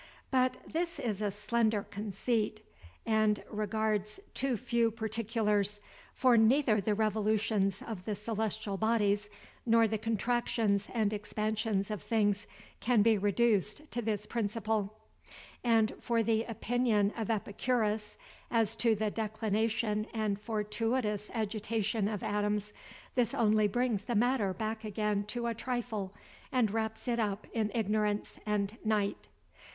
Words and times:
But 0.31 0.57
this 0.65 0.97
is 0.97 1.21
a 1.21 1.29
slender 1.29 1.83
conceit, 1.83 2.65
and 3.05 3.43
regards 3.51 4.19
too 4.33 4.57
few 4.57 4.89
particulars; 4.89 5.79
for 6.15 6.37
neither 6.37 6.81
the 6.81 6.95
revolutions 6.95 7.83
of 7.83 8.05
the 8.05 8.15
celestial 8.15 8.77
bodies, 8.77 9.29
nor 9.63 9.87
the 9.87 9.99
contractions 9.99 10.89
and 10.91 11.13
expansions 11.13 11.91
of 11.91 12.01
things, 12.01 12.47
can 12.79 13.03
be 13.03 13.15
reduced 13.19 13.91
to 13.91 14.01
this 14.01 14.25
principle. 14.25 14.97
And 15.63 15.93
for 16.01 16.23
the 16.23 16.45
opinion 16.45 17.13
of 17.15 17.29
Epicurus, 17.29 18.17
as 18.49 18.75
to 18.77 18.95
the 18.95 19.11
declination 19.11 20.07
and 20.15 20.41
fortuitous 20.41 21.29
agitation 21.31 22.07
of 22.07 22.23
atoms, 22.23 22.73
this 23.13 23.35
only 23.35 23.67
brings 23.67 24.05
the 24.05 24.15
matter 24.15 24.51
back 24.51 24.83
again 24.83 25.25
to 25.25 25.45
a 25.45 25.53
trifle, 25.53 26.11
and 26.51 26.71
wraps 26.71 27.07
it 27.07 27.19
up 27.19 27.45
in 27.53 27.69
ignorance 27.75 28.39
and 28.47 28.79
night. 28.83 29.27